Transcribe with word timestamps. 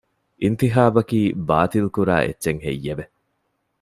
އިންތިޚާބަކީ 0.41 1.19
ބާތިލްކުރާ 1.47 2.15
އެއްޗެއް 2.23 2.63
ހެއްޔެވެ؟ 2.65 3.05